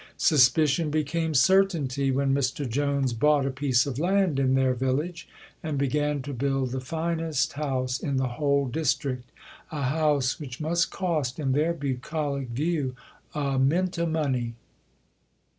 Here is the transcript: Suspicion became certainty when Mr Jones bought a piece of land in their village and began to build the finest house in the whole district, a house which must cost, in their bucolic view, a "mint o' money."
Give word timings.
Suspicion 0.17 0.89
became 0.89 1.35
certainty 1.35 2.09
when 2.09 2.33
Mr 2.33 2.67
Jones 2.67 3.13
bought 3.13 3.45
a 3.45 3.51
piece 3.51 3.85
of 3.85 3.99
land 3.99 4.39
in 4.39 4.55
their 4.55 4.73
village 4.73 5.27
and 5.61 5.77
began 5.77 6.23
to 6.23 6.33
build 6.33 6.71
the 6.71 6.79
finest 6.79 7.53
house 7.53 7.99
in 7.99 8.17
the 8.17 8.29
whole 8.29 8.65
district, 8.65 9.29
a 9.71 9.83
house 9.83 10.39
which 10.39 10.59
must 10.59 10.89
cost, 10.89 11.37
in 11.37 11.51
their 11.51 11.71
bucolic 11.73 12.47
view, 12.49 12.95
a 13.35 13.59
"mint 13.59 13.99
o' 13.99 14.07
money." 14.07 14.55